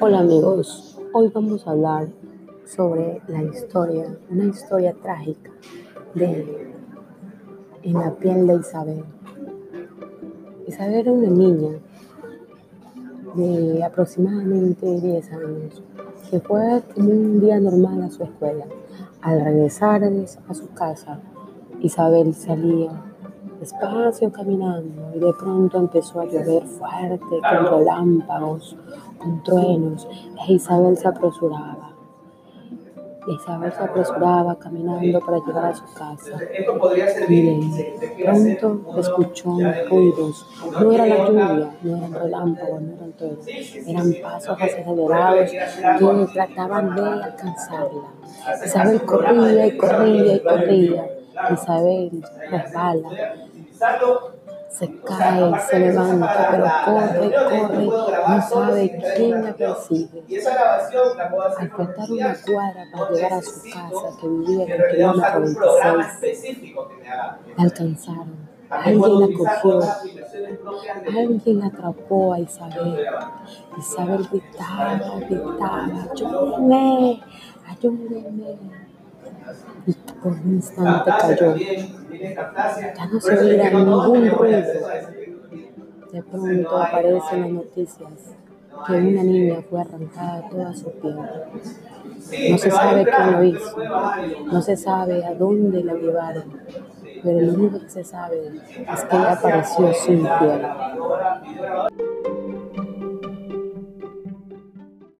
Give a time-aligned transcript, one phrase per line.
[0.00, 2.08] Hola amigos, hoy vamos a hablar
[2.66, 5.52] sobre la historia, una historia trágica
[6.14, 6.72] de
[7.84, 9.04] En la piel de Isabel.
[10.66, 11.78] Isabel era una niña
[13.36, 15.82] de aproximadamente 10 años
[16.28, 18.66] que fue como un día normal a su escuela.
[19.20, 21.20] Al regresar a su casa,
[21.80, 23.13] Isabel salía
[23.64, 28.76] despacio caminando y de pronto empezó a llover fuerte con relámpagos,
[29.18, 30.06] con truenos
[30.46, 31.90] e Isabel se apresuraba.
[33.26, 36.38] Isabel se apresuraba caminando para llegar a su casa.
[37.26, 39.56] Y de pronto escuchó
[39.88, 40.46] ruidos.
[40.78, 43.46] No era la lluvia, no eran relámpagos, no eran truenos.
[43.86, 48.08] Eran pasos acelerados que trataban de alcanzarla.
[48.62, 51.06] Isabel corría y corría y corría.
[51.50, 53.08] Isabel resbala
[54.74, 57.86] se cae, se levanta, pero corre, corre,
[58.28, 60.24] no sabe quién la persigue.
[61.58, 66.74] Al faltar una cuadra para llegar a su casa, que vivía en el kilómetro 26,
[67.56, 68.44] la alcanzaron.
[68.70, 69.80] Alguien la cogió,
[71.06, 73.06] alguien atrapó a Isabel.
[73.78, 77.22] Isabel gritaba, gritaba, ayúdenme,
[77.68, 78.58] ayúdenme.
[79.86, 81.54] Y por un instante cayó.
[82.20, 84.66] Ya no se oía ningún ruido.
[86.12, 88.10] De pronto aparecen las noticias
[88.86, 91.16] que una niña fue arrancada toda su piel.
[92.50, 93.76] No se sabe quién lo hizo,
[94.46, 96.60] no se sabe a dónde la llevaron,
[97.22, 100.66] pero lo único que se sabe es que ella apareció sin piel.